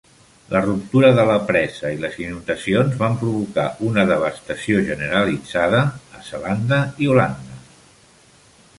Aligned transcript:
La 0.51 0.59
ruptura 0.61 1.11
de 1.17 1.25
la 1.31 1.35
presa 1.49 1.91
i 1.97 1.99
les 2.05 2.17
inundacions 2.23 2.97
van 3.03 3.19
provocar 3.21 3.67
una 3.91 4.07
devastació 4.15 4.83
generalitzada 4.91 5.85
a 6.21 6.27
Zelanda 6.33 6.85
i 7.07 7.15
Holanda. 7.15 7.63